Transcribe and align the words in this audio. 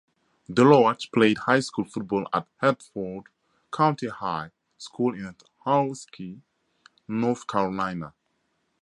Deloatch 0.49 1.11
played 1.11 1.37
high 1.37 1.59
school 1.59 1.85
football 1.85 2.27
at 2.33 2.47
Hertford 2.57 3.25
County 3.71 4.07
High 4.07 4.49
School 4.79 5.13
in 5.13 5.35
Ahoskie, 5.63 6.41
North 7.07 7.45
Carolina. 7.45 8.11